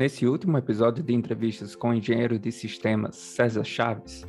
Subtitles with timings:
[0.00, 4.26] Nesse último episódio de entrevistas com o engenheiro de sistemas César Chaves,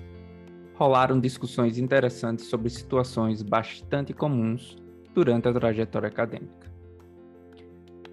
[0.73, 4.75] rolaram discussões interessantes sobre situações bastante comuns
[5.15, 6.69] durante a trajetória acadêmica.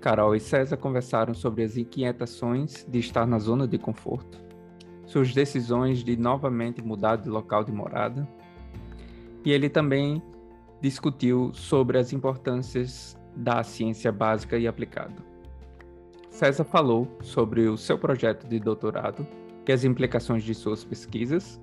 [0.00, 4.40] Carol e César conversaram sobre as inquietações de estar na zona de conforto,
[5.04, 8.24] suas decisões de novamente mudar de local de morada,
[9.44, 10.22] e ele também
[10.80, 15.27] discutiu sobre as importâncias da ciência básica e aplicada.
[16.38, 19.26] César falou sobre o seu projeto de doutorado
[19.66, 21.60] e as implicações de suas pesquisas.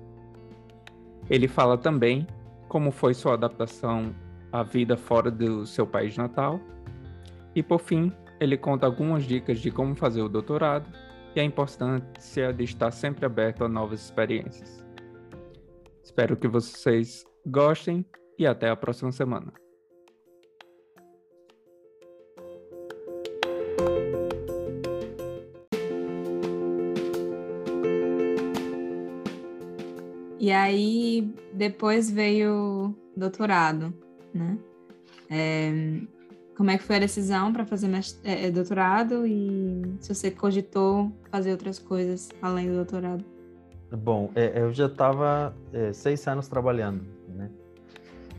[1.30, 2.26] Ele fala também
[2.68, 4.14] como foi sua adaptação
[4.52, 6.60] à vida fora do seu país natal.
[7.54, 10.92] E por fim, ele conta algumas dicas de como fazer o doutorado
[11.34, 14.84] e a importância de estar sempre aberto a novas experiências.
[16.04, 18.04] Espero que vocês gostem
[18.38, 19.54] e até a próxima semana.
[30.46, 33.92] E aí depois veio doutorado,
[34.32, 34.56] né?
[35.28, 35.72] É,
[36.56, 37.90] como é que foi a decisão para fazer
[38.22, 43.24] é, é, doutorado e se você cogitou fazer outras coisas além do doutorado?
[43.90, 47.50] Bom, é, eu já estava é, seis anos trabalhando, né?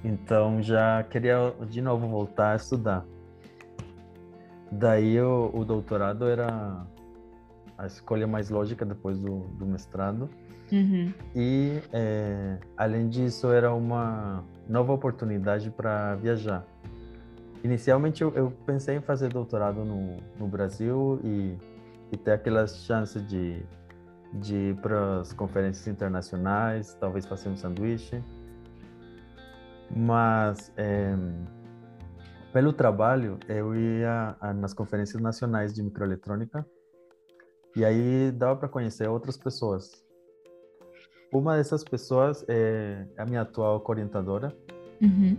[0.02, 3.06] Então já queria de novo voltar a estudar.
[4.72, 6.88] Daí o, o doutorado era
[7.78, 10.30] a escolha mais lógica depois do, do mestrado.
[10.72, 11.14] Uhum.
[11.36, 16.66] E, é, além disso, era uma nova oportunidade para viajar.
[17.64, 21.58] Inicialmente, eu, eu, pensei em fazer doutorado no, no Brasil e,
[22.12, 23.64] e ter aquelas chances de,
[24.34, 28.22] de ir para as conferências internacionais, talvez fazer um sanduíche.
[29.90, 31.16] Mas, é,
[32.52, 36.66] pelo trabalho, eu ia nas conferências nacionais de microeletrônica
[37.76, 40.07] e aí dava para conhecer outras pessoas
[41.32, 44.56] uma dessas pessoas é a minha atual orientadora.
[45.02, 45.38] Uhum.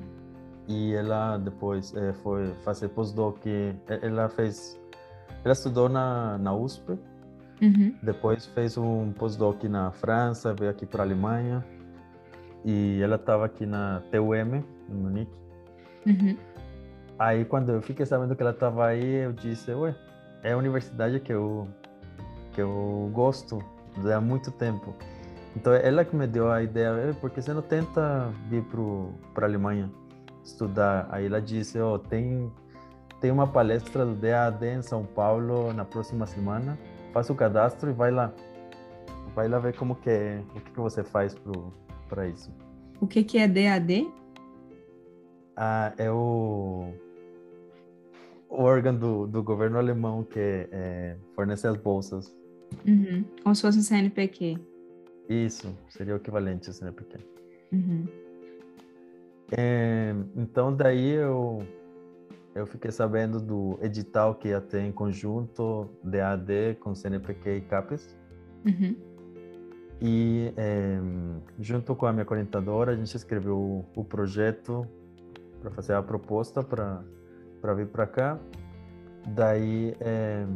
[0.66, 3.38] E ela depois é, foi fazer pós-doc.
[4.02, 4.78] Ela fez.
[5.44, 6.98] Ela estudou na, na USP.
[7.60, 7.94] Uhum.
[8.02, 11.64] Depois fez um pós-doc na França, veio aqui para a Alemanha.
[12.64, 15.32] E ela estava aqui na TUM, em Munique.
[16.06, 16.36] Uhum.
[17.18, 19.94] Aí, quando eu fiquei sabendo que ela estava aí, eu disse: Ué,
[20.42, 21.66] é a universidade que eu,
[22.52, 23.58] que eu gosto
[24.14, 24.94] há muito tempo.
[25.56, 28.64] Então ela que me deu a ideia, porque você não tenta vir
[29.34, 29.90] para a Alemanha
[30.44, 31.08] estudar?
[31.10, 32.50] Aí ela disse, oh, tem
[33.20, 36.78] tem uma palestra do DAD em São Paulo na próxima semana.
[37.12, 38.32] Faça o cadastro e vai lá.
[39.34, 41.36] Vai lá ver como que é, o que, que você faz
[42.08, 42.52] para isso.
[43.00, 44.08] O que, que é DAD?
[45.56, 46.92] Ah, é o,
[48.48, 52.32] o órgão do, do governo alemão que é, fornece as bolsas.
[52.86, 53.24] Uhum.
[53.42, 54.58] Como se fosse um CNPq.
[55.28, 56.90] Isso, seria o equivalente assim, né?
[56.90, 57.18] Porque...
[57.72, 58.06] Uhum.
[59.56, 61.62] É, então, daí eu,
[62.54, 68.16] eu fiquei sabendo do edital que ia ter em conjunto DAD com CNPq e CAPES.
[68.66, 68.96] Uhum.
[70.00, 70.98] E é,
[71.58, 74.86] junto com a minha orientadora, a gente escreveu o, o projeto
[75.60, 78.38] para fazer a proposta para vir para cá.
[79.26, 80.46] Daí é,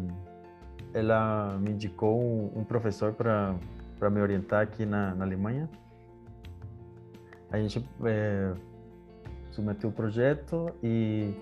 [0.95, 3.55] ela me indicou um, um professor para
[4.03, 5.71] para me orientar aqui na, na Alemanha.
[7.53, 8.53] A gente é,
[9.53, 11.33] submeteu o projeto e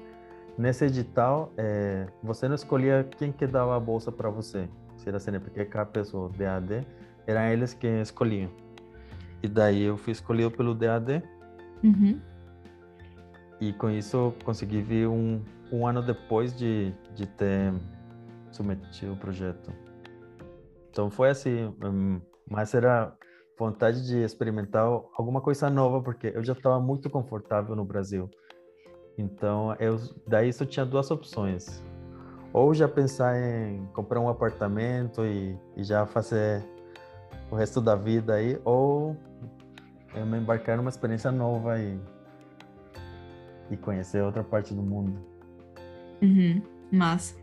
[0.59, 5.19] nesse edital é, você não escolhia quem que dava a bolsa para você, se era
[5.19, 6.87] CNPq, CAPES ou DAD,
[7.27, 8.51] eram eles que escolhiam.
[9.43, 11.23] E daí eu fui escolhido pelo DAD.
[11.83, 12.21] Uhum.
[13.59, 15.43] E com isso consegui vir um,
[15.73, 17.73] um ano depois de, de ter
[18.53, 19.73] submetido o projeto.
[20.91, 23.17] Então foi assim, um, mas era
[23.57, 24.85] vontade de experimentar
[25.17, 28.29] alguma coisa nova, porque eu já estava muito confortável no Brasil.
[29.17, 31.83] Então, eu daí só tinha duas opções.
[32.53, 36.65] Ou já pensar em comprar um apartamento e, e já fazer
[37.51, 39.17] o resto da vida aí, ou
[40.15, 42.01] eu me embarcar numa experiência nova e,
[43.71, 45.21] e conhecer outra parte do mundo.
[46.21, 47.37] Uhum, massa.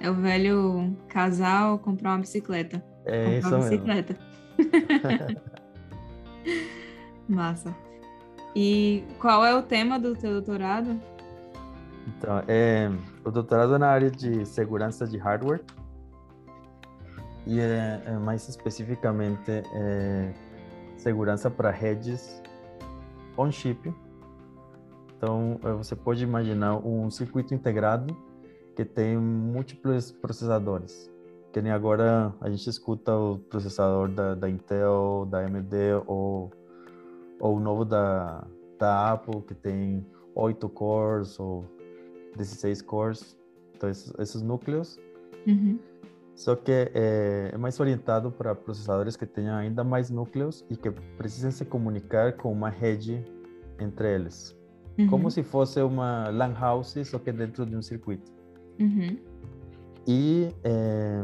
[0.00, 2.89] É o velho casal comprar uma bicicleta.
[3.04, 3.70] É isso mesmo.
[3.70, 4.16] bicicleta.
[7.28, 7.74] Massa.
[8.54, 11.00] E qual é o tema do teu doutorado?
[12.08, 12.90] Então, é,
[13.24, 15.62] o doutorado é na área de segurança de hardware
[17.46, 20.32] e é, é mais especificamente é,
[20.96, 22.42] segurança para redes
[23.36, 23.94] on-chip.
[25.16, 28.16] Então, é, você pode imaginar um circuito integrado
[28.74, 31.10] que tem múltiplos processadores.
[31.52, 35.74] Que nem agora a gente escuta o processador da, da Intel, da AMD
[36.06, 36.50] ou,
[37.40, 38.46] ou o novo da,
[38.78, 41.64] da Apple, que tem 8 cores ou
[42.36, 43.38] 16 cores.
[43.74, 44.98] Então, esses, esses núcleos.
[45.46, 45.78] Uhum.
[46.36, 50.90] Só que é, é, mais orientado para processadores que tenham ainda mais núcleos e que
[50.90, 53.22] precisem se comunicar com uma rede
[53.78, 54.56] entre eles.
[54.98, 55.08] Uhum.
[55.08, 58.32] Como se fosse uma LAN house, só que dentro de um circuito.
[58.78, 59.18] Uhum.
[60.06, 61.22] E é,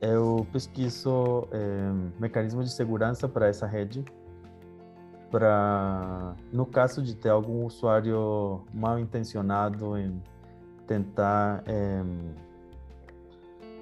[0.00, 4.04] eu pesquiso é, mecanismos de segurança para essa rede,
[5.30, 10.20] para no caso de ter algum usuário mal intencionado em
[10.86, 12.02] tentar é,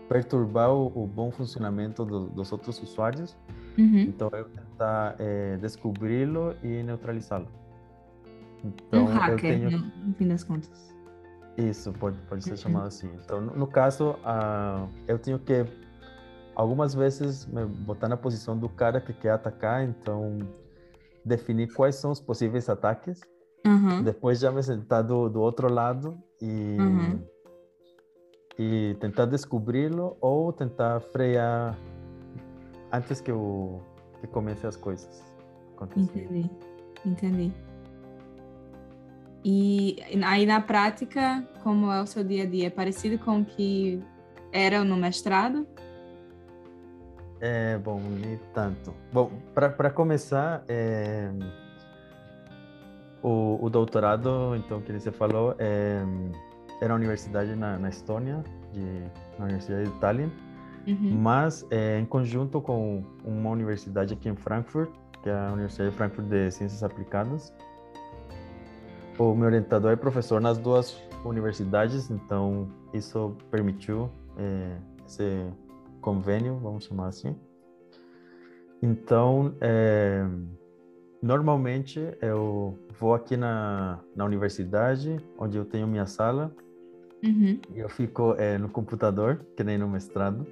[0.09, 3.37] perturbar o, o, bom funcionamento do, dos outros usuários,
[3.77, 4.01] uhum.
[4.01, 7.49] então eu tentar é, descobri-lo e neutralizá-lo.
[8.65, 9.71] Então, um hacker, tenho...
[9.71, 10.95] no fim das contas.
[11.69, 13.11] Isso, pode, pode ser chamado assim.
[13.25, 15.67] Então, no, no caso, uh, eu tenho que,
[16.55, 20.39] algumas vezes, me botar na posição do cara que quer atacar, então,
[21.25, 23.21] definir quais são os possíveis ataques.
[23.67, 24.03] Uhum.
[24.03, 27.23] Depois já me sentar do, do outro lado e, uhum.
[28.59, 31.79] e tentar descobri-lo ou tentar frear
[32.91, 33.83] antes que, eu,
[34.21, 35.23] que comece as coisas.
[35.97, 36.51] Entendi,
[37.05, 37.53] entendi.
[39.45, 42.67] E aí na prática, como é o seu dia a dia?
[42.67, 44.03] É parecido com o que
[44.53, 45.67] era no mestrado?
[47.41, 48.95] É, bom, nem tanto.
[49.13, 51.31] Bom, para começar, é,
[53.23, 56.03] o, o, doutorado, então, que você falou, é,
[56.83, 58.85] era a universidade na, na Estônia, de,
[59.39, 60.31] na Universidade de Tallinn,
[60.87, 61.19] uhum.
[61.19, 64.91] mas é, em conjunto com uma universidade aqui em Frankfurt,
[65.23, 67.55] que é a Universidade de Frankfurt de Ciências Aplicadas,
[69.21, 75.47] o meu orientador é professor nas duas universidades, então isso permitiu é, esse
[76.01, 77.37] convênio, vamos chamar assim.
[78.83, 80.25] Então, é,
[81.23, 86.51] normalmente eu vou aqui na, na universidade, onde eu tenho minha sala,
[87.23, 87.61] uhum.
[87.75, 90.47] e eu fico é, no computador, que nem no mestrado.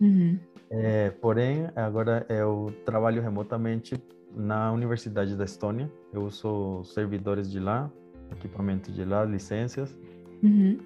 [0.00, 0.38] Uhum.
[0.70, 4.02] É, porém, agora eu trabalho remotamente
[4.34, 5.92] na Universidade da Estônia.
[6.10, 7.92] Eu uso servidores de lá
[8.32, 9.96] equipamento de lá, licenças.
[10.42, 10.78] Uhum.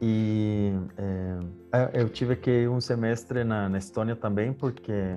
[0.00, 0.72] E
[1.72, 5.16] é, eu tive que um semestre na, na Estônia também, porque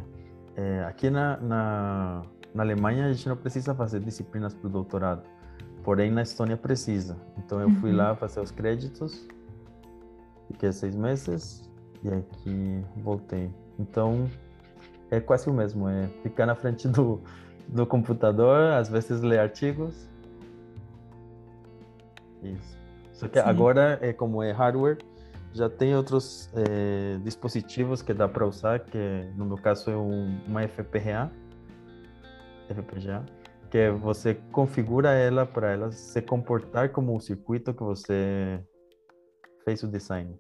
[0.56, 2.24] é, aqui na, na,
[2.54, 5.24] na, Alemanha a gente não precisa fazer disciplinas para o doutorado,
[5.84, 7.16] porém na Estônia precisa.
[7.38, 7.98] Então eu fui uhum.
[7.98, 9.28] lá fazer os créditos,
[10.48, 11.70] fiquei seis meses
[12.04, 13.54] e aqui voltei.
[13.78, 14.28] Então
[15.12, 17.22] é quase o mesmo, é ficar na frente do,
[17.68, 20.10] do computador, às vezes ler artigos
[22.44, 22.78] isso.
[23.14, 23.48] Só que Sim.
[23.48, 24.98] agora, é, como é hardware,
[25.54, 28.98] já tem outros é, dispositivos que dá para usar, que
[29.36, 31.32] no meu caso é um, uma FPGA,
[32.70, 33.26] FPGA,
[33.70, 38.62] que você configura ela para ela se comportar como o circuito que você
[39.64, 40.40] fez o design.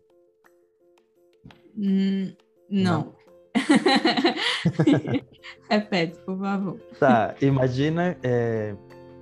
[1.77, 2.33] Hum,
[2.69, 3.13] não.
[3.15, 3.21] não.
[5.69, 6.80] Repete, por favor.
[7.00, 8.75] Tá, imagina, é,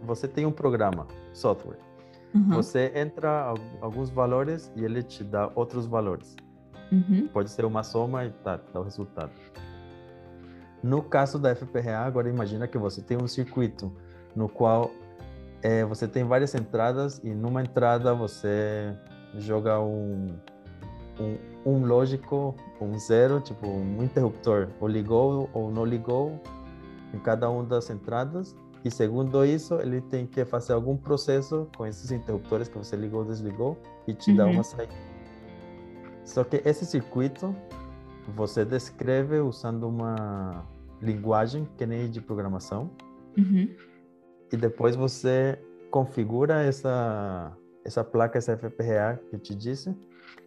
[0.04, 1.89] você tem um programa, software.
[2.34, 2.50] Uhum.
[2.50, 6.36] Você entra alguns valores e ele te dá outros valores.
[6.92, 7.28] Uhum.
[7.32, 9.32] Pode ser uma soma e tá, dá o resultado.
[10.82, 13.92] No caso da FPGA, agora imagina que você tem um circuito
[14.36, 14.92] no qual
[15.62, 18.96] é, você tem várias entradas e numa entrada você
[19.36, 20.36] joga um,
[21.20, 26.42] um, um lógico, um zero, tipo um interruptor, ou ligou ou não ligou
[27.14, 31.86] em cada uma das entradas e segundo isso, ele tem que fazer algum processo com
[31.86, 34.38] esses interruptores que você ligou ou desligou e te uhum.
[34.38, 34.94] dá uma saída.
[36.24, 37.54] Só que esse circuito
[38.36, 40.66] você descreve usando uma
[41.02, 42.90] linguagem que nem de programação.
[43.38, 43.70] Uhum.
[44.52, 45.60] E depois você
[45.92, 47.52] configura essa
[47.84, 49.96] essa placa, essa FPGA que eu te disse,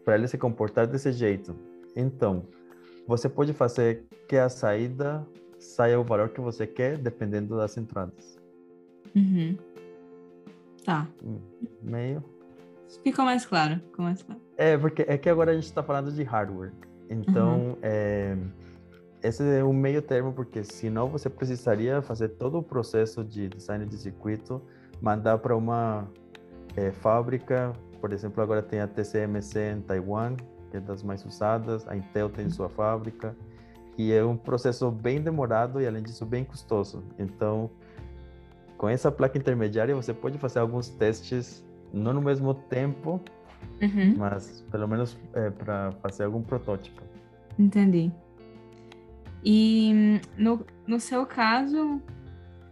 [0.04, 1.56] para ele se comportar desse jeito.
[1.96, 2.46] Então,
[3.06, 5.26] você pode fazer que a saída
[5.62, 8.38] saia o valor que você quer, dependendo das entradas.
[9.14, 9.56] Uhum.
[10.84, 11.06] Tá.
[11.80, 12.22] Meio.
[13.02, 13.76] Ficou mais claro.
[13.86, 14.40] Ficou mais claro.
[14.56, 16.72] É, porque é que agora a gente está falando de hardware.
[17.08, 17.76] Então, uhum.
[17.82, 18.36] é,
[19.22, 23.86] esse é o meio termo, porque senão você precisaria fazer todo o processo de design
[23.86, 24.60] de circuito,
[25.00, 26.08] mandar para uma
[26.76, 27.72] é, fábrica.
[28.00, 30.34] Por exemplo, agora tem a TCMC em Taiwan,
[30.70, 31.86] que é das mais usadas.
[31.86, 33.36] A Intel tem sua fábrica
[33.96, 37.04] e é um processo bem demorado e além disso bem custoso.
[37.18, 37.70] Então,
[38.76, 43.20] com essa placa intermediária você pode fazer alguns testes não no mesmo tempo,
[43.80, 44.16] uhum.
[44.16, 47.02] mas pelo menos é, para fazer algum protótipo.
[47.58, 48.10] Entendi.
[49.44, 52.00] E no, no seu caso,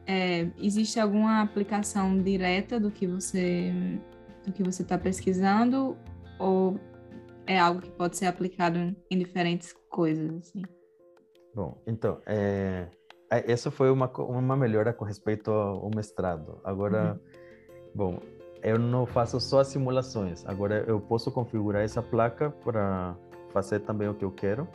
[0.06, 3.72] é, existe alguma aplicação direta do que você
[4.46, 5.96] do que você está pesquisando
[6.38, 6.80] ou
[7.46, 8.78] é algo que pode ser aplicado
[9.10, 10.62] em diferentes coisas assim?
[11.54, 12.86] Bom, então é,
[13.30, 16.60] é essa foi uma uma melhora com respeito ao mestrado.
[16.64, 17.18] Agora, uhum.
[17.94, 18.18] bom,
[18.62, 20.46] eu não faço só as simulações.
[20.46, 23.16] Agora eu posso configurar essa placa para
[23.52, 24.66] fazer também o que eu quero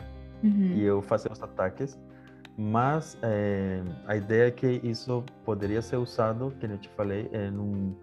[0.44, 0.74] uhum.
[0.74, 2.00] e eu fazer os ataques.
[2.58, 7.50] Mas é, a ideia é que isso poderia ser usado, que eu te falei, é
[7.52, 7.94] num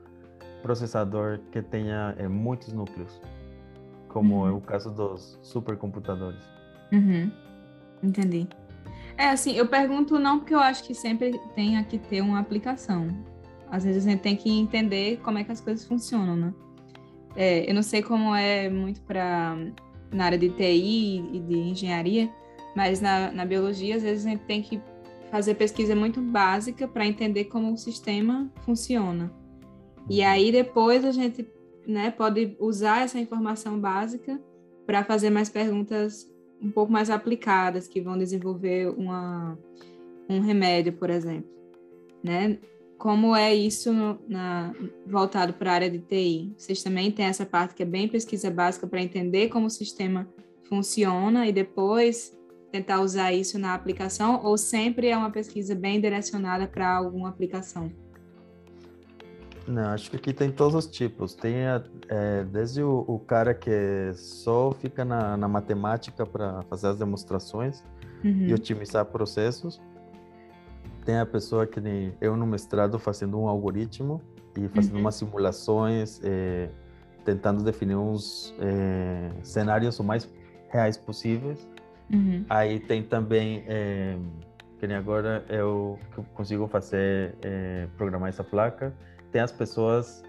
[0.63, 3.21] processador que tenha é, muitos núcleos,
[4.09, 4.49] como uhum.
[4.49, 6.43] é o caso dos supercomputadores.
[6.93, 7.33] Uhum.
[8.03, 8.47] Entendi.
[9.17, 13.09] É assim, eu pergunto não porque eu acho que sempre tenha que ter uma aplicação.
[13.71, 16.55] Às vezes a gente tem que entender como é que as coisas funcionam, né?
[17.35, 19.57] É, eu não sei como é muito para
[20.13, 22.31] na área de TI e de engenharia,
[22.77, 24.79] mas na, na biologia às vezes a gente tem que
[25.31, 29.33] fazer pesquisa muito básica para entender como o sistema funciona.
[30.09, 30.27] E uhum.
[30.27, 31.49] aí depois a gente
[31.87, 34.39] né, pode usar essa informação básica
[34.87, 36.31] para fazer mais perguntas
[36.63, 39.59] um pouco mais aplicadas, que vão desenvolver uma,
[40.29, 41.51] um remédio, por exemplo.
[42.23, 42.59] Né?
[43.03, 43.93] como é isso
[44.29, 44.73] na,
[45.05, 46.55] voltado para a área de TI?
[46.57, 50.29] Vocês também têm essa parte que é bem pesquisa básica para entender como o sistema
[50.69, 52.33] funciona e depois
[52.71, 57.91] tentar usar isso na aplicação ou sempre é uma pesquisa bem direcionada para alguma aplicação?
[59.67, 61.35] Não, acho que aqui tem todos os tipos.
[61.35, 61.55] Tem
[62.09, 67.85] é, desde o, o, cara que só fica na, na matemática para fazer as demonstrações
[68.25, 68.47] uhum.
[68.47, 69.81] e otimizar processos,
[71.05, 74.21] tem a pessoa que nem eu no mestrado fazendo um algoritmo
[74.57, 75.01] e fazendo uhum.
[75.01, 76.69] umas simulações, é,
[77.25, 80.29] tentando definir uns é, cenários o mais
[80.69, 81.69] reais possíveis.
[82.13, 82.45] Uhum.
[82.49, 84.17] Aí tem também, é,
[84.79, 85.99] que nem agora eu
[86.35, 87.37] consigo fazer,
[87.97, 88.93] programar essa placa.
[89.33, 90.23] Tem as pessoas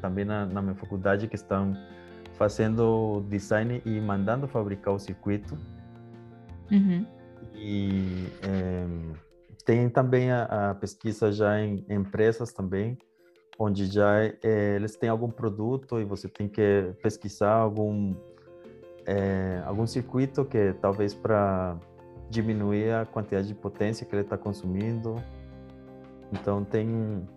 [0.00, 1.74] também na, na minha faculdade que estão
[2.34, 5.56] fazendo design e mandando fabricar o circuito.
[6.70, 7.06] Uhum.
[7.54, 8.28] E
[9.64, 12.98] tem também a, a pesquisa já em, empresas também,
[13.58, 18.14] onde já é, eles têm algum produto e você tem que pesquisar algum
[19.64, 21.76] algum circuito que talvez para
[22.30, 25.16] diminuir a quantidade de potência que ele está consumindo.
[26.32, 27.28] Então tem,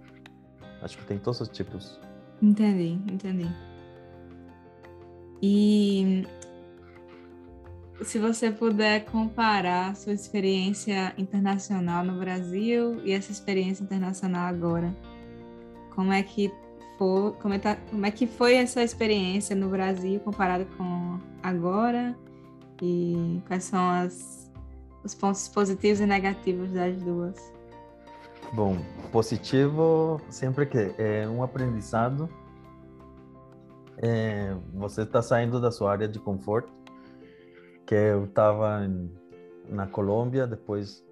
[0.86, 2.00] acho que tem todos os tipos.
[2.42, 3.50] Entendi, entendi.
[5.42, 6.26] E
[8.04, 14.96] se você puder comparar sua experiência internacional no Brasil e essa experiência internacional agora,
[15.94, 16.52] como é que
[16.98, 22.16] foi, como é, tá, como é que foi essa experiência no Brasil comparada com agora
[22.82, 24.52] e quais são as,
[25.04, 27.55] os pontos positivos e negativos das duas?
[28.54, 28.78] Bom,
[29.12, 32.30] positivo sempre que é um aprendizado.
[33.98, 36.72] É, você está saindo da sua área de conforto
[37.86, 38.90] que eu estava
[39.70, 41.06] na Colômbia, depois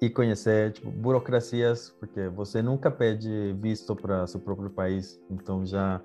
[0.00, 6.00] e conhecer tipo, burocracias, porque você nunca pede visto para seu próprio país, então já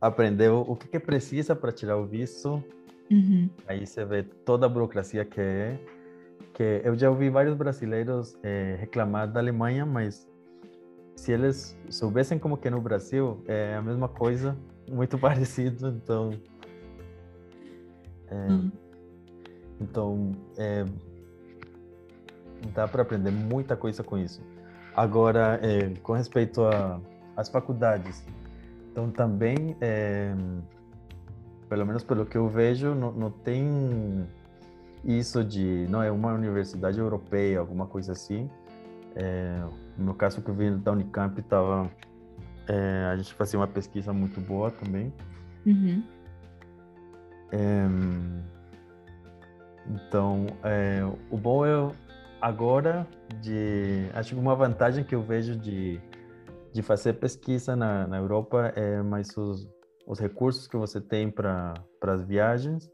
[0.00, 2.62] aprendeu o que, que precisa para tirar o visto.
[3.10, 3.48] Uhum.
[3.66, 5.78] Aí você vê toda a burocracia que é.
[6.54, 10.26] Que eu já ouvi vários brasileiros é, reclamar da Alemanha, mas
[11.16, 14.56] se eles soubessem como que é no Brasil, é a mesma coisa,
[14.90, 16.30] muito parecido, então.
[18.28, 18.72] É, uhum.
[19.80, 20.84] Então, é,
[22.72, 24.40] dá para aprender muita coisa com isso.
[24.94, 26.62] Agora, é, com respeito
[27.36, 28.24] às faculdades,
[28.90, 30.32] então também, é,
[31.68, 34.24] pelo menos pelo que eu vejo, não, não, tem
[35.04, 38.48] isso de, não é uma universidade europeia, alguma coisa assim.
[39.14, 39.62] É,
[39.96, 41.90] no meu caso que eu vim da Unicamp, tava,
[42.66, 45.12] é, a gente fazia uma pesquisa muito boa também.
[45.66, 46.02] Uhum.
[47.52, 47.86] É,
[49.88, 51.90] então, é, o bom é
[52.40, 53.06] agora
[53.40, 56.00] de acho que uma vantagem que eu vejo de
[56.72, 59.68] de fazer pesquisa na, na Europa é mais os,
[60.08, 62.90] os recursos que você tem para para as viagens.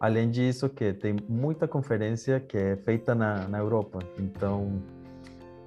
[0.00, 4.00] Além disso, que tem muita conferência que é feita na, na Europa.
[4.18, 4.82] Então,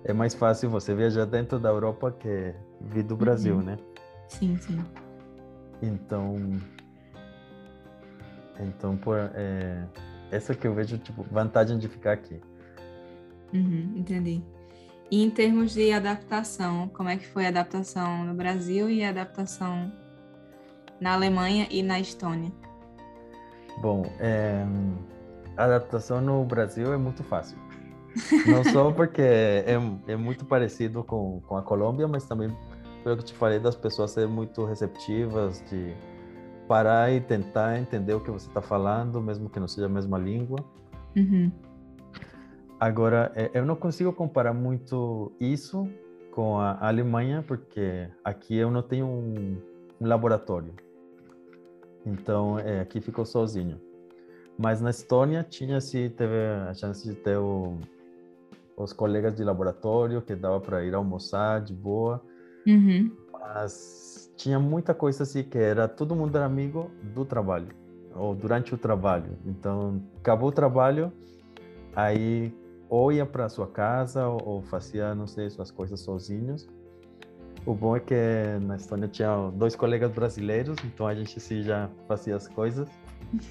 [0.04, 3.64] é mais fácil você viajar dentro da Europa que vir do Brasil, uhum.
[3.64, 3.78] né?
[4.30, 4.80] Sim, sim.
[5.82, 6.36] Então,
[8.60, 9.86] então por, é,
[10.32, 12.40] essa que eu vejo, tipo, vantagem de ficar aqui.
[13.54, 14.42] Uhum, entendi.
[15.10, 19.10] E em termos de adaptação, como é que foi a adaptação no Brasil e a
[19.10, 19.92] adaptação
[21.00, 22.52] na Alemanha e na Estônia?
[23.82, 24.66] Bom, é,
[25.56, 27.58] a adaptação no Brasil é muito fácil.
[28.48, 32.56] Não só porque é, é muito parecido com, com a Colômbia, mas também
[33.04, 35.94] pelo que te falei das pessoas serem muito receptivas, de
[36.68, 40.18] parar e tentar entender o que você está falando, mesmo que não seja a mesma
[40.18, 40.60] língua.
[41.16, 41.52] Uhum.
[42.80, 45.88] Agora, é, eu não consigo comparar muito isso
[46.32, 49.58] com a Alemanha, porque aqui eu não tenho um,
[50.00, 50.74] um laboratório.
[52.08, 53.80] Então, é, aqui ficou sozinho.
[54.58, 56.36] Mas na Estônia tinha se teve
[56.70, 57.78] a chance de ter o,
[58.76, 62.22] os colegas de laboratório que dava para ir almoçar de boa.
[62.66, 63.12] Uhum.
[63.32, 67.70] Mas tinha muita coisa assim que era todo mundo era amigo do trabalho
[68.16, 69.38] ou durante o trabalho.
[69.46, 71.12] Então acabou o trabalho,
[71.96, 72.54] aí
[72.90, 76.68] ou ia para sua casa ou, ou fazia não sei suas coisas sozinhos.
[77.68, 78.16] O bom é que
[78.62, 82.88] na Estônia tinha dois colegas brasileiros, então a gente assim, já fazia as coisas.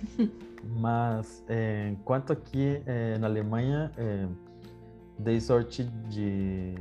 [0.81, 4.27] Mas é, enquanto aqui é, na Alemanha é,
[5.19, 6.75] dei sorte de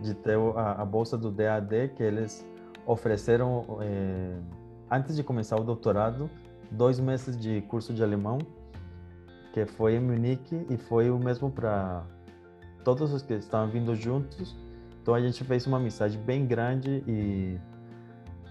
[0.00, 2.46] de ter a, a bolsa do DAD que eles
[2.86, 4.36] ofereceram é,
[4.90, 6.30] antes de começar o doutorado
[6.70, 8.36] dois meses de curso de alemão
[9.54, 12.04] que foi em Munique e foi o mesmo para
[12.84, 14.54] todos os que estavam vindo juntos
[15.08, 17.58] então a gente fez uma mensagem bem grande e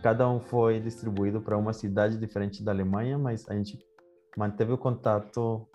[0.01, 3.77] cada um foi distribuído para uma cidade diferente da Alemanha mas a gente
[4.35, 5.67] manteve o contato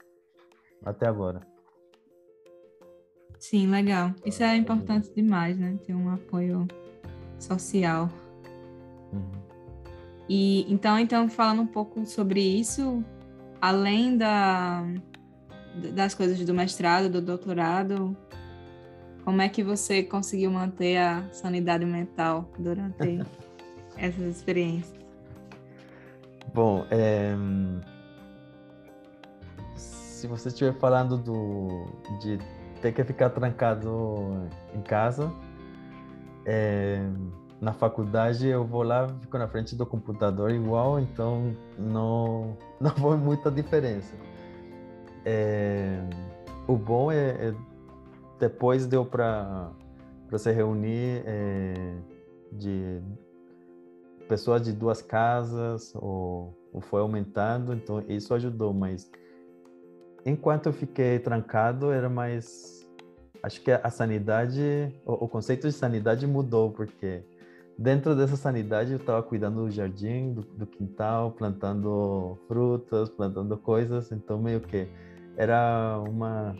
[0.85, 1.47] até agora
[3.39, 4.13] Sim, legal.
[4.25, 5.77] Isso é importante demais, né?
[5.85, 6.65] Ter um apoio
[7.41, 8.09] social.
[9.13, 9.33] Uhum.
[10.29, 13.03] E então, então falando um pouco sobre isso,
[13.61, 14.85] além da,
[15.93, 18.17] das coisas do mestrado, do doutorado,
[19.25, 23.21] como é que você conseguiu manter a sanidade mental durante
[23.97, 25.01] essas experiências?
[26.55, 27.35] Bom, é...
[29.77, 31.87] se você estiver falando do,
[32.21, 32.39] de
[32.83, 35.33] ter que ficar trancado em casa.
[36.45, 37.01] É,
[37.61, 43.17] na faculdade eu vou lá, fico na frente do computador igual, então não não foi
[43.17, 44.15] muita diferença.
[45.25, 46.03] É,
[46.67, 47.55] o bom é, é,
[48.43, 49.71] depois deu para
[50.37, 51.95] se reunir é,
[52.51, 53.01] de
[54.29, 59.09] pessoas de duas casas ou, ou foi aumentando, então isso ajudou, mas
[60.27, 62.85] enquanto eu fiquei trancado, era mais.
[63.45, 67.23] Acho que a sanidade, o, o conceito de sanidade mudou, porque
[67.79, 74.11] dentro dessa sanidade eu estava cuidando do jardim, do, do, quintal, plantando frutas, plantando coisas,
[74.11, 74.89] então meio que
[75.37, 76.57] era uma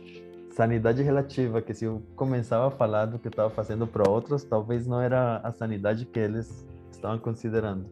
[0.53, 4.45] sanidade relativa, que se eu começava a falar do que eu estava fazendo para outros,
[4.45, 7.91] talvez não era a sanidade que eles estavam considerando.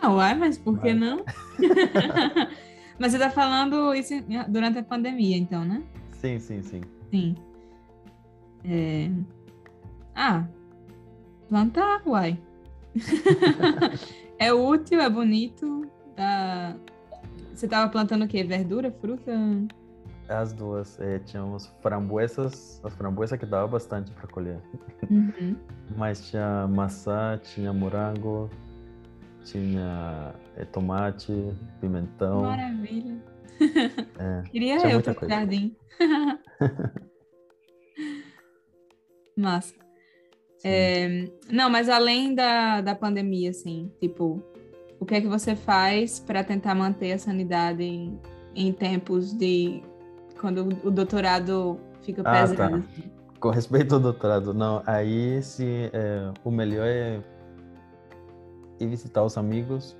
[0.00, 1.24] Ah, uai, mas por que não?
[2.98, 4.12] Mas você tá falando isso
[4.46, 5.82] durante a pandemia, então, né?
[6.12, 6.82] Sim, sim, sim.
[7.10, 7.34] Sim.
[8.62, 9.10] É...
[10.14, 10.46] Ah,
[11.48, 12.38] plantar, uai.
[14.38, 15.90] é útil, é bonito.
[16.14, 16.76] Tá...
[17.54, 18.44] Você tava plantando o quê?
[18.44, 19.32] Verdura, fruta?
[20.30, 20.98] As duas.
[21.00, 24.60] É, tínhamos framboesas, as framboesas que dava bastante para colher.
[25.10, 25.56] Uhum.
[25.96, 28.48] Mas tinha maçã, tinha morango,
[29.44, 31.32] tinha é, tomate,
[31.80, 32.42] pimentão.
[32.42, 33.20] Maravilha.
[34.18, 35.76] É, Queria eu ter jardim.
[39.36, 39.74] Massa.
[40.62, 44.42] É, não, mas além da, da pandemia, assim, tipo,
[44.98, 48.20] o que é que você faz para tentar manter a sanidade em,
[48.54, 49.82] em, tempos de
[50.40, 52.82] quando o doutorado fica ah, pesado?
[52.82, 52.88] Tá.
[53.38, 57.20] Com respeito ao doutorado, não, aí se é, o melhor é
[58.78, 59.96] ir visitar os amigos,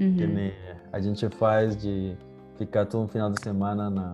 [0.00, 0.16] uhum.
[0.16, 0.54] que
[0.92, 2.16] a gente faz de
[2.56, 4.12] ficar todo um final de semana na,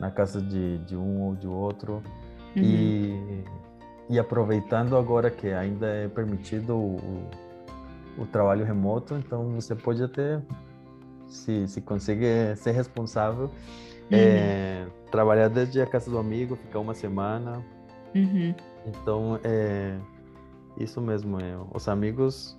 [0.00, 2.02] na casa de, de um ou de outro
[2.56, 2.62] uhum.
[2.62, 3.44] e,
[4.10, 7.28] e aproveitando agora que ainda é permitido o,
[8.18, 10.40] o trabalho remoto, então você pode até,
[11.26, 13.50] se, se conseguir ser responsável.
[14.10, 17.64] É, trabalhar desde a casa do amigo, ficar uma semana.
[18.14, 18.54] Uhum.
[18.86, 19.98] Então, é
[20.78, 21.38] isso mesmo.
[21.40, 22.58] É, os amigos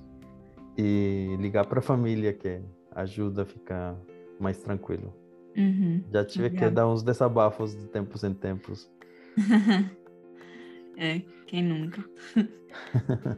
[0.78, 3.96] e ligar para a família que ajuda a ficar
[4.40, 5.14] mais tranquilo.
[5.58, 6.04] Uhum.
[6.12, 8.90] Já tive que dar uns desabafos de tempos em tempos.
[10.98, 12.04] é, quem nunca?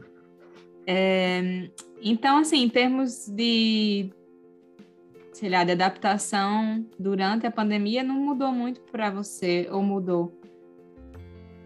[0.86, 1.68] é,
[2.00, 4.10] então, assim, em termos de,
[5.42, 10.32] sei lá, de adaptação durante a pandemia, não mudou muito para você, ou mudou?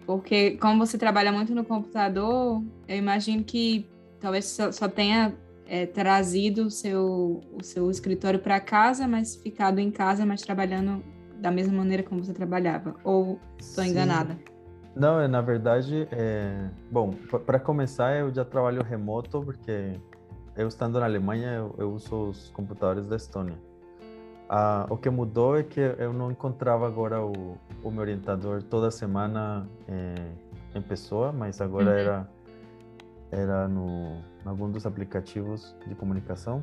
[0.06, 3.86] Porque como você trabalha muito no computador, eu imagino que
[4.18, 5.34] talvez só, só tenha
[5.66, 11.04] é, trazido o seu, o seu escritório para casa, mas ficado em casa, mas trabalhando
[11.38, 12.94] da mesma maneira como você trabalhava?
[13.04, 14.38] Ou estou enganada?
[14.94, 16.70] Não, é, na verdade, é...
[16.90, 17.10] bom,
[17.44, 20.00] para começar, eu já trabalho remoto porque
[20.56, 23.58] eu estando na Alemanha, eu, eu uso os computadores da Estônia.
[24.48, 28.90] Ah, o que mudou é que eu não encontrava agora o, o meu orientador toda
[28.90, 30.14] semana é,
[30.74, 31.96] em pessoa, mas agora uhum.
[31.96, 32.28] era
[33.32, 36.62] era no em algum dos aplicativos de comunicação.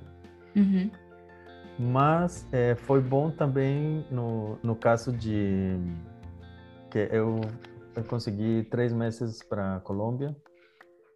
[0.56, 0.90] Uhum.
[1.78, 5.78] Mas é, foi bom também no, no caso de
[6.90, 7.42] que eu,
[7.96, 10.36] eu consegui três meses para Colômbia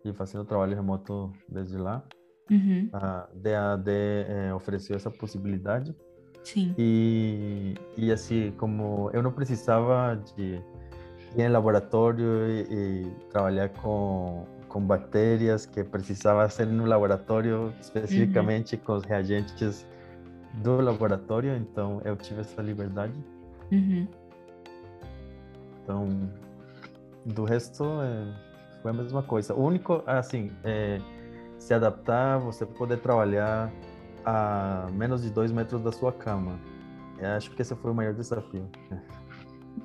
[0.03, 2.03] e fazendo trabalho remoto desde lá.
[2.49, 2.89] Uhum.
[2.93, 5.95] A DAD é, ofereceu essa possibilidade.
[6.43, 6.73] Sim.
[6.77, 10.61] E, e assim, como eu não precisava de
[11.35, 18.75] ir em laboratório e, e trabalhar com, com bactérias, que precisava ser no laboratório especificamente
[18.75, 18.81] uhum.
[18.81, 19.85] com os reagentes
[20.63, 23.13] do laboratório, então eu tive essa liberdade.
[23.71, 24.07] Uhum.
[25.83, 26.07] Então,
[27.25, 29.53] do resto, é, foi a mesma coisa.
[29.53, 30.99] O único, assim, é
[31.57, 33.71] se adaptar, você poder trabalhar
[34.25, 36.59] a menos de dois metros da sua cama.
[37.17, 38.69] Eu acho que esse foi o maior desafio.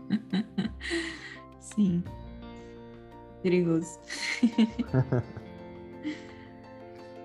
[1.58, 2.02] Sim.
[3.42, 3.98] Perigoso.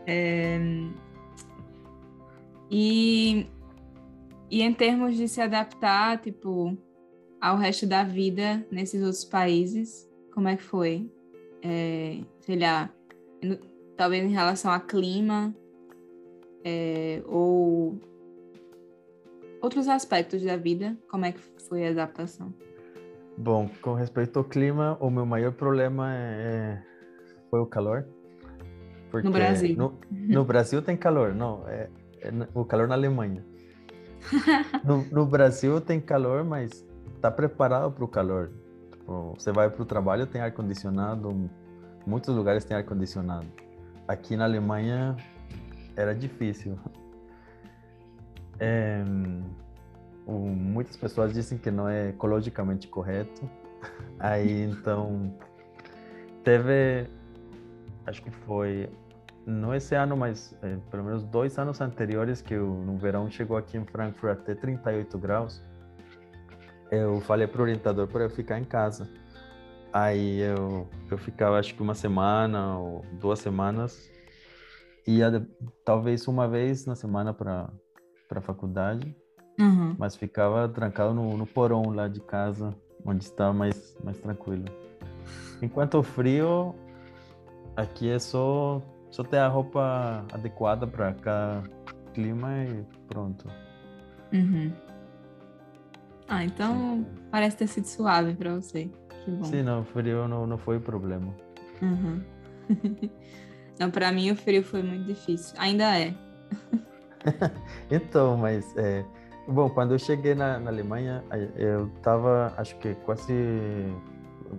[0.06, 0.60] é...
[2.70, 3.48] E,
[4.50, 6.78] e em termos de se adaptar, tipo,
[7.40, 11.10] ao resto da vida nesses outros países, como é que foi?
[11.64, 12.90] É, sei lá,
[13.98, 15.54] talvez em relação a clima,
[16.64, 18.00] é, ou
[19.62, 22.54] outros aspectos da vida, como é que foi a adaptação?
[23.38, 26.82] Bom, com respeito ao clima, o meu maior problema é,
[27.50, 28.06] foi o calor.
[29.14, 29.76] no Brasil.
[29.78, 31.90] No, no, Brasil tem calor, não, é,
[32.22, 33.46] é o calor na Alemanha.
[34.84, 38.52] no, no, Brasil tem calor, mas está preparado para o calor.
[38.92, 41.50] Tipo, você vai para o trabalho, tem ar-condicionado,
[42.06, 43.48] muitos lugares tem ar-condicionado.
[44.08, 45.18] Aqui na Alemanha
[45.96, 46.78] era difícil.
[48.60, 49.04] É,
[50.26, 53.50] muitas pessoas dizem que não é ecologicamente correto.
[54.20, 55.34] Aí então
[56.44, 57.10] teve,
[58.06, 58.90] acho que foi
[59.46, 63.56] não esse ano, mas é, pelo menos dois anos anteriores que eu, no verão chegou
[63.56, 65.64] aqui em Frankfurt até 38 graus.
[66.92, 69.10] Eu falei para o orientador para eu ficar em casa.
[70.00, 74.12] Aí eu, eu ficava acho que uma semana ou duas semanas
[75.08, 75.44] ia
[75.84, 77.68] talvez uma vez na semana para
[78.30, 79.16] para faculdade,
[79.60, 79.96] uhum.
[79.98, 84.66] mas ficava trancado no, no porão lá de casa, onde estava mais mais tranquilo.
[85.64, 86.76] Enquanto o frio
[87.76, 88.80] aqui é só
[89.10, 91.64] só ter a roupa adequada para cada
[92.14, 93.50] clima e pronto.
[94.32, 94.72] Uhum.
[96.28, 97.06] Ah, então Sim.
[97.32, 98.92] parece ter sido suave para você.
[99.28, 99.44] Que bom.
[99.44, 101.36] Sim, não, o frio não, não foi o problema.
[101.82, 102.24] Uhum.
[103.78, 105.54] Não, para mim o frio foi muito difícil.
[105.60, 106.16] Ainda é.
[107.92, 109.06] então, mas é,
[109.48, 111.24] bom, quando eu cheguei na, na, Alemanha,
[111.56, 113.34] eu tava, acho que quase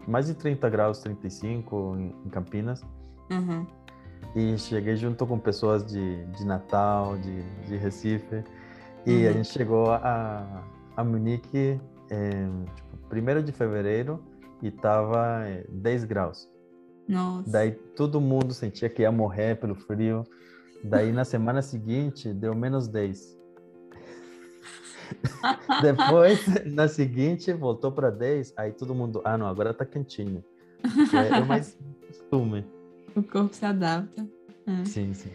[0.06, 2.80] mais de 30 graus, 35 em, em Campinas.
[3.28, 3.66] Uhum.
[4.36, 8.44] E cheguei junto com pessoas de, de Natal, de, de Recife.
[9.04, 9.30] E uhum.
[9.30, 10.62] a gente chegou a,
[10.96, 14.22] a Munique, é, tipo, 1 de fevereiro,
[14.62, 16.48] e tava 10 graus.
[17.08, 17.50] Nossa.
[17.50, 20.24] Daí todo mundo sentia que ia morrer pelo frio.
[20.84, 23.38] Daí na semana seguinte deu menos 10.
[25.82, 28.52] Depois, na seguinte, voltou para 10.
[28.56, 30.44] Aí todo mundo, ah, não, agora tá quentinho.
[31.14, 32.64] É, é mais costume.
[33.16, 34.26] O corpo se adapta.
[34.66, 34.84] É.
[34.84, 35.32] Sim, sim.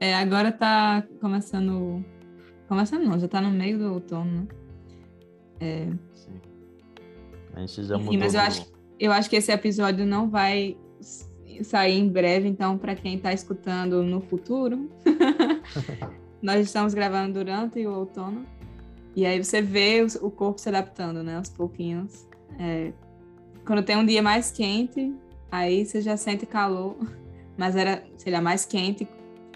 [0.00, 2.04] É, agora tá começando.
[2.68, 4.48] Começando não, já tá no meio do outono, né?
[5.60, 5.88] É...
[6.12, 6.53] Sim.
[7.54, 8.18] A gente já mudou.
[8.18, 10.76] mas eu acho eu acho que esse episódio não vai
[11.62, 14.90] sair em breve, então, para quem está escutando no futuro,
[16.42, 18.44] nós estamos gravando durante o outono.
[19.14, 22.26] E aí você vê o corpo se adaptando, né, aos pouquinhos.
[22.58, 22.92] É,
[23.64, 25.14] quando tem um dia mais quente,
[25.50, 26.96] aí você já sente calor,
[27.56, 29.06] mas era, sei lá, mais quente,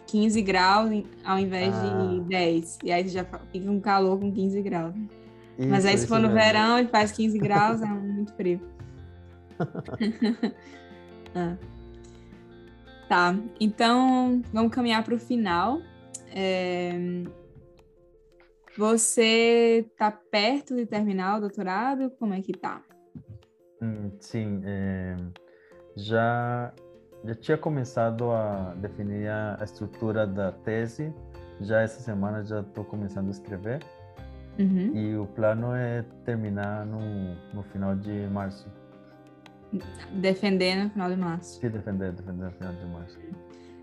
[0.07, 0.91] 15 graus
[1.25, 2.07] ao invés ah.
[2.13, 2.79] de 10.
[2.85, 4.95] E aí você já fica com calor com 15 graus.
[5.59, 6.41] Isso, mas aí se for no mesmo.
[6.41, 8.61] verão e faz 15 graus, é muito frio.
[11.35, 11.57] ah.
[13.09, 15.81] Tá, então vamos caminhar para o final.
[16.33, 16.93] É...
[18.77, 22.11] Você está perto de terminar o doutorado?
[22.19, 22.81] Como é que tá?
[23.83, 25.17] Hum, sim, é...
[25.97, 26.73] já
[27.25, 31.13] já tinha começado a definir a, a estrutura da tese.
[31.61, 33.81] Já essa semana já estou começando a escrever.
[34.59, 34.93] Uhum.
[34.95, 38.69] E o plano é terminar no, no final de março.
[40.15, 41.61] Defender no final de março.
[41.61, 43.19] Se defender, defender no final de março.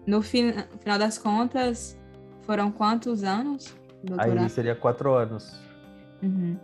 [0.05, 1.97] No fin final das contas,
[2.41, 3.75] foram quantos anos?
[4.03, 4.39] Doutorado?
[4.39, 5.59] Aí seria quatro anos.
[6.21, 6.57] Uhum.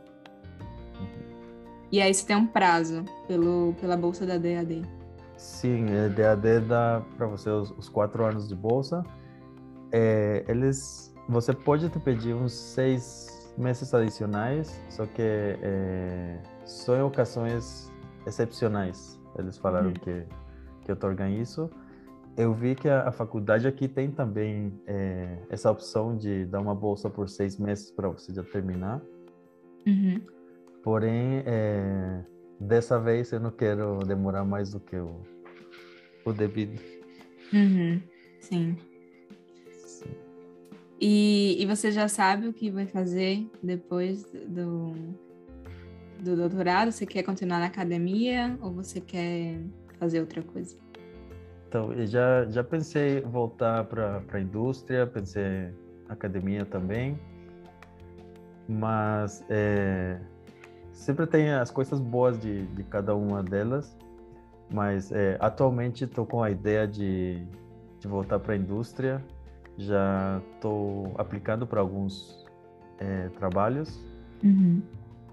[1.92, 4.82] E aí você tem um prazo pelo, pela bolsa da DAD.
[5.36, 9.04] Sim, é, DAD dá para você os, os, quatro anos de bolsa.
[9.92, 17.02] É, eles, você pode te pedir uns seis meses adicionais, só que é, só em
[17.02, 17.92] ocasiões
[18.26, 19.20] excepcionais.
[19.38, 19.94] Eles falaram Uhum.
[19.94, 20.26] que
[20.84, 21.70] que otorgam isso.
[22.36, 26.74] Eu vi que a, a faculdade aqui tem também é, essa opção de dar uma
[26.74, 29.00] bolsa por seis meses para você já terminar.
[29.86, 30.20] Uhum.
[30.84, 32.24] Porém, é,
[32.60, 35.22] dessa vez eu não quero demorar mais do que o,
[36.26, 36.82] o devido.
[37.54, 38.02] Uhum.
[38.40, 38.76] Sim.
[38.76, 38.78] Sim.
[41.04, 44.94] E, e você já sabe o que vai fazer depois do,
[46.20, 46.92] do doutorado?
[46.92, 49.60] Você quer continuar na academia ou você quer
[49.98, 50.78] fazer outra coisa?
[51.68, 55.74] Então, eu já, já pensei em voltar para a indústria, pensei
[56.08, 57.18] academia também,
[58.70, 60.20] mas é,
[60.92, 63.98] sempre tem as coisas boas de, de cada uma delas,
[64.72, 67.44] mas é, atualmente estou com a ideia de,
[68.00, 69.24] de voltar para a indústria,
[69.78, 72.46] já estou aplicando para alguns
[73.00, 74.00] é, trabalhos,
[74.44, 74.82] Uhum.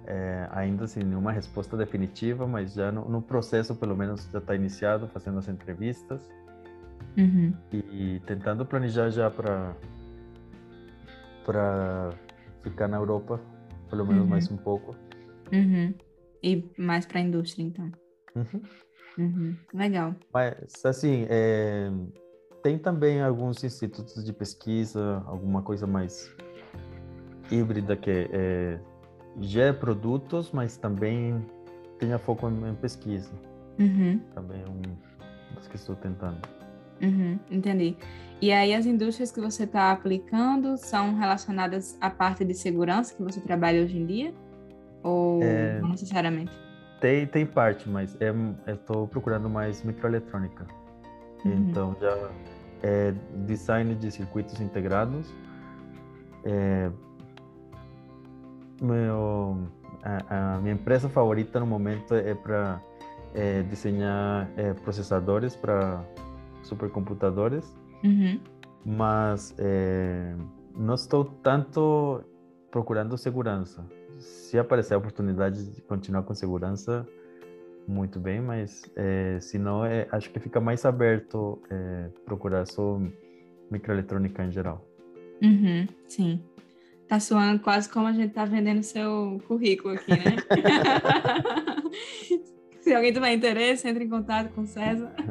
[0.06, 4.54] é, ainda sem nenhuma resposta definitiva, mas já no, no processo pelo menos já está
[4.54, 6.20] iniciado, fazendo as entrevistas
[7.16, 7.52] Uhum.
[7.72, 9.74] e tentando planejar já para
[11.44, 12.10] para
[12.62, 13.40] ficar na Europa,
[13.88, 14.28] pelo menos Uhum.
[14.28, 14.94] mais um pouco.
[15.52, 15.94] Uhum.
[16.42, 17.90] E mais para a indústria, então.
[18.36, 18.62] Uhum.
[19.18, 19.56] Uhum.
[19.74, 20.14] Legal.
[20.32, 21.90] Mas assim, é,
[22.68, 26.30] tem também alguns institutos de pesquisa, alguma coisa mais
[27.50, 28.78] híbrida que é,
[29.40, 31.42] gera produtos, mas também
[31.98, 33.30] tenha foco em, em pesquisa.
[33.78, 34.20] Uhum.
[34.34, 34.82] Também é um
[35.54, 36.46] das que estou tentando.
[37.00, 37.38] Uhum.
[37.50, 37.96] Entendi.
[38.38, 43.22] E aí as indústrias que você está aplicando são relacionadas à parte de segurança que
[43.22, 44.34] você trabalha hoje em dia?
[45.02, 45.80] Ou É.
[45.80, 46.52] não necessariamente?
[47.00, 48.30] Tem, tem parte, mas é,
[48.70, 50.66] estou procurando mais microeletrônica.
[51.46, 51.70] Uhum.
[51.70, 52.30] Então já
[52.82, 53.12] é
[53.46, 55.32] design de circuitos integrados.
[56.44, 56.90] É,
[58.80, 59.58] meu,
[60.02, 62.80] a, a minha empresa favorita no momento é para
[63.68, 66.02] desenhar é, processadores para
[66.62, 68.40] supercomputadores, Uhum.
[68.84, 70.34] mas é,
[70.76, 72.22] não estou tanto
[72.70, 73.84] procurando segurança.
[74.18, 77.06] Se aparecer a oportunidade de continuar com segurança,
[77.88, 83.00] muito bem, mas é, se não, é, acho que fica mais aberto é, procurar só
[83.70, 84.86] microeletrônica em geral.
[85.42, 85.86] Uhum.
[86.06, 86.42] Sim.
[87.08, 90.36] Tá soando quase como a gente tá vendendo seu currículo aqui, né?
[92.80, 95.10] Se alguém tiver interesse, entre em contato com o César.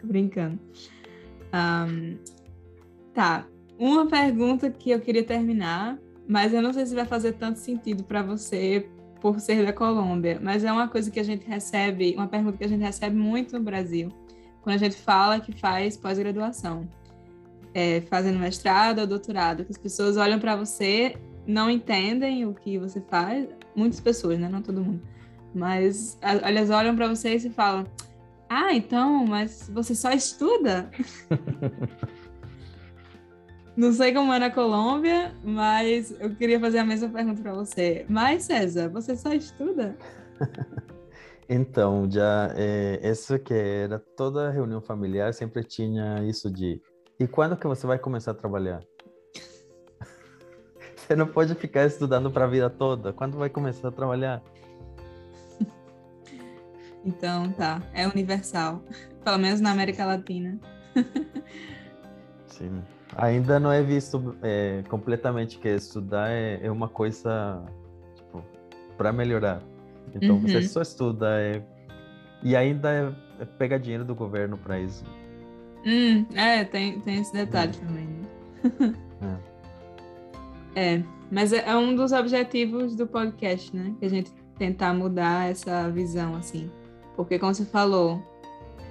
[0.00, 0.58] Tô brincando.
[1.52, 2.16] Ahn,
[3.14, 3.46] tá.
[3.78, 5.96] Uma pergunta que eu queria terminar,
[6.28, 8.90] mas eu não sei se vai fazer tanto sentido para você
[9.20, 12.64] por ser da Colômbia, mas é uma coisa que a gente recebe, uma pergunta que
[12.64, 14.10] a gente recebe muito no Brasil,
[14.62, 16.88] quando a gente fala que faz pós-graduação,
[17.74, 22.78] é, fazendo mestrado ou doutorado, que as pessoas olham para você, não entendem o que
[22.78, 24.48] você faz, muitas pessoas, né?
[24.48, 25.02] Não todo mundo,
[25.54, 27.86] mas elas olham para você e se falam:
[28.48, 30.90] Ah, então, mas você só estuda?
[33.80, 38.04] Não sei como é na Colômbia, mas eu queria fazer a mesma pergunta para você.
[38.10, 39.96] Mas, César, você só estuda?
[41.52, 46.80] Então, já é, isso que era toda reunião familiar sempre tinha isso de
[47.18, 48.84] e quando que você vai começar a trabalhar?
[50.94, 53.12] Você não pode ficar estudando para a vida toda.
[53.12, 54.40] Quando vai começar a trabalhar?
[57.04, 57.82] Então, tá.
[57.92, 58.84] É universal.
[59.24, 60.56] Pelo menos na América Latina.
[62.46, 62.80] Sim.
[63.16, 67.62] Ainda não é visto é, completamente que estudar é, é uma coisa
[68.14, 68.42] tipo
[68.96, 69.62] para melhorar.
[70.14, 70.42] Então Uhum.
[70.42, 71.62] você só estuda é,
[72.42, 75.04] e ainda é, é pegar dinheiro do governo para isso.
[75.84, 78.06] Hum, é, tem, tem esse detalhe também.
[78.06, 78.94] né?
[80.76, 83.92] É, mas é é um dos objetivos do podcast, né?
[83.98, 86.70] Que a gente tentar mudar essa visão, assim.
[87.16, 88.22] Porque, como você falou,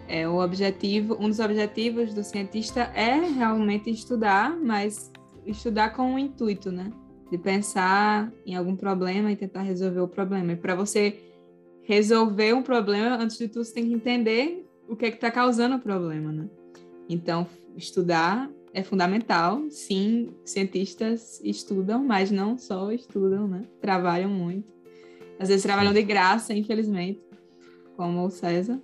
[0.10, 5.12] é o objetivo, um dos objetivos do cientista é realmente estudar, mas
[5.46, 6.92] estudar com o intuito, né?
[7.32, 10.54] De pensar em algum problema e tentar resolver o problema.
[10.54, 11.20] E para você
[11.84, 15.30] resolver um problema, antes de tudo, você tem que entender o que é que está
[15.30, 16.50] causando o problema, né?
[17.08, 17.46] Então,
[17.78, 19.62] estudar é fundamental.
[19.70, 23.62] Sim, cientistas estudam, mas não só estudam, né?
[23.80, 24.68] Trabalham muito.
[25.40, 27.22] Às vezes trabalham de graça, infelizmente,
[27.96, 28.82] como o César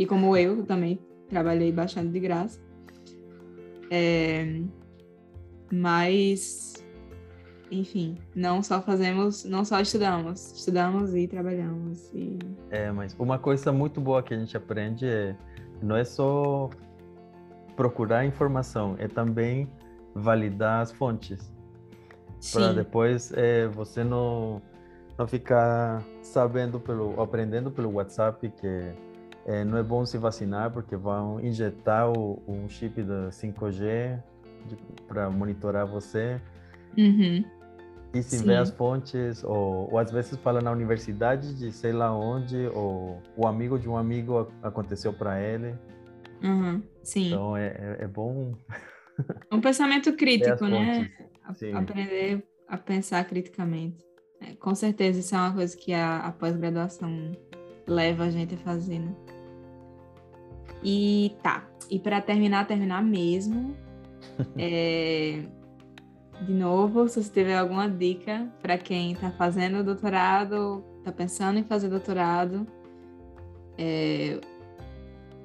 [0.00, 2.58] e como eu também trabalhei bastante de graça.
[3.90, 4.62] É...
[5.70, 6.82] Mas,
[7.70, 12.10] enfim, não só fazemos, não só estudamos, estudamos e trabalhamos.
[12.14, 12.38] E...
[12.70, 15.36] É, mas uma coisa muito boa que a gente aprende é
[15.82, 16.70] não é só
[17.76, 19.68] procurar informação, é também
[20.14, 21.52] validar as fontes.
[22.54, 24.62] Para depois é, você não,
[25.18, 29.09] não ficar sabendo pelo, aprendendo pelo WhatsApp que
[29.46, 34.22] é, não é bom se vacinar porque vão injetar o, um chip da 5G
[35.08, 36.40] para monitorar você.
[36.96, 37.44] Uhum.
[38.12, 38.46] E se Sim.
[38.46, 43.22] vê as fontes, ou, ou às vezes fala na universidade de sei lá onde, ou
[43.36, 45.74] o amigo de um amigo aconteceu para ele.
[46.42, 47.28] Uhum, sim.
[47.28, 48.54] Então é, é, é bom.
[49.52, 51.10] Um pensamento crítico, né?
[51.74, 54.04] Aprender a pensar criticamente.
[54.40, 57.32] É, com certeza isso é uma coisa que a, a pós-graduação
[57.90, 59.12] leva a gente a fazer, né?
[60.82, 61.66] E tá.
[61.90, 63.74] E para terminar, terminar mesmo.
[64.56, 65.42] é,
[66.42, 71.64] de novo, se você tiver alguma dica para quem está fazendo doutorado, está pensando em
[71.64, 72.66] fazer doutorado,
[73.76, 74.40] é,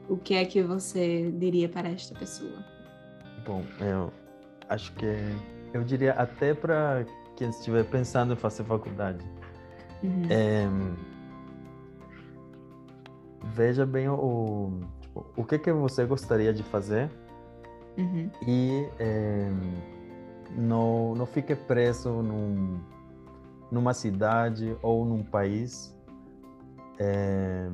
[0.08, 2.63] o que é que você diria para esta pessoa?
[3.45, 4.13] Bom, eu
[4.69, 5.05] acho que
[5.73, 7.05] eu diria até para
[7.36, 9.25] quem estiver pensando em fazer faculdade.
[10.03, 10.23] Uhum.
[10.29, 10.67] É,
[13.53, 17.10] veja bem o, tipo, o que que você gostaria de fazer
[17.97, 18.29] uhum.
[18.47, 19.49] e é,
[20.55, 22.79] não, não fique preso num,
[23.71, 25.95] numa cidade ou num país.
[26.97, 27.69] É,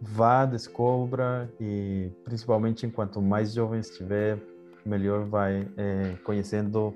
[0.00, 4.38] vá, descubra e principalmente enquanto mais jovem estiver,
[4.84, 6.94] melhor vai é, conhecendo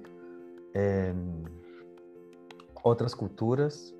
[2.84, 3.97] outras culturas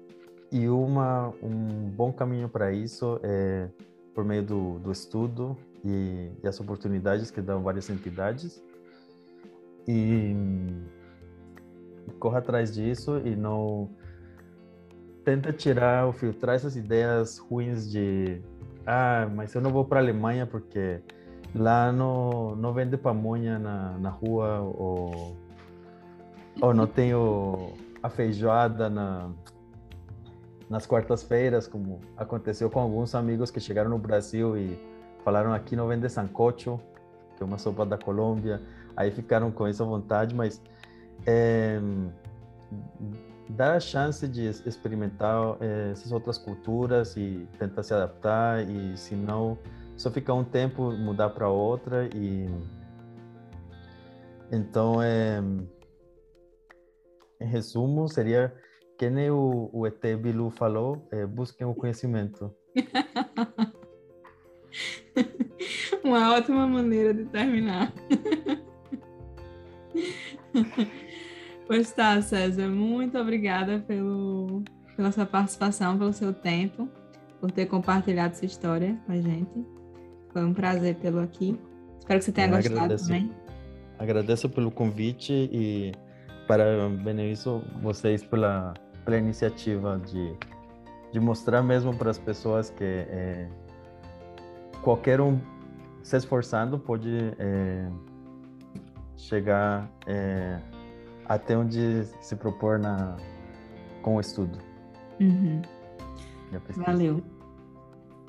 [0.50, 3.68] e uma um bom caminho para isso é
[4.14, 8.62] por meio do, do estudo e, e, as oportunidades que dão várias entidades.
[9.86, 10.34] E
[12.18, 13.88] corra atrás disso e não
[15.24, 18.40] tenta tirar ou filtrar essas ideias ruins de
[18.86, 21.00] ah, mas eu não vou para a Alemanha porque
[21.54, 25.36] lá não, não vende pamonha na, na rua ou,
[26.60, 29.30] ou não tenho a feijoada na,
[30.68, 34.78] nas quartas-feiras, como aconteceu com alguns amigos que chegaram no Brasil e
[35.24, 36.78] falaram aqui não vende sancocho,
[37.36, 38.60] que é uma sopa da Colômbia,
[38.96, 40.60] aí ficaram com essa vontade, mas
[41.26, 41.80] é,
[43.48, 49.14] dar a chance de experimentar eh, essas outras culturas e tentar se adaptar e se
[49.14, 49.58] não
[49.96, 52.46] só ficar um tempo mudar para outra e
[54.52, 55.40] então é
[57.40, 58.52] em resumo seria
[58.98, 62.52] que nem o, o ET Bilu falou é, busquem o conhecimento
[66.04, 67.92] uma ótima maneira de terminar
[71.68, 74.62] Pois tá, César, muito obrigada pelo,
[74.96, 76.88] pela sua participação, pelo seu tempo,
[77.38, 79.66] por ter compartilhado sua história com a gente.
[80.32, 81.60] Foi um prazer tê-lo aqui.
[81.98, 83.04] Espero que você tenha Eu gostado agradeço.
[83.04, 83.30] também.
[83.98, 85.92] Agradeço pelo convite e
[86.46, 88.72] parabenizo vocês pela,
[89.08, 90.36] pela iniciativa de,
[91.10, 93.48] de mostrar mesmo para as pessoas que é,
[94.82, 95.40] qualquer um
[96.02, 97.88] se esforçando pode é,
[99.16, 100.60] chegar é,
[101.24, 103.16] até onde se propor na,
[104.02, 104.58] com o estudo.
[105.18, 105.62] Uhum.
[106.76, 107.22] Valeu.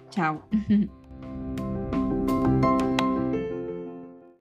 [0.10, 0.48] Tchau.